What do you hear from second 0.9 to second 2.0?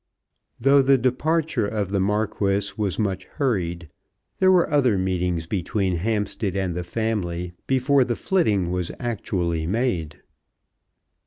departure of the